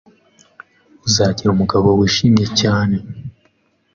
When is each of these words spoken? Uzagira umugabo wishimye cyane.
Uzagira 1.07 1.49
umugabo 1.51 1.87
wishimye 1.99 2.45
cyane. 2.59 2.97